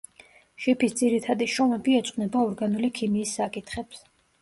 შიფის 0.65 0.95
ძირითადი 1.01 1.49
შრომები 1.57 1.99
ეძღვნება 2.01 2.45
ორგანული 2.49 2.93
ქიმიის 3.01 3.39
საკითხებს. 3.43 4.07